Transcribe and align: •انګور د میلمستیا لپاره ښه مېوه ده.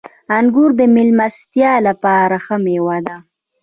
•انګور 0.37 0.69
د 0.79 0.81
میلمستیا 0.95 1.71
لپاره 1.87 2.35
ښه 2.45 2.55
مېوه 2.63 2.97
ده. 3.07 3.15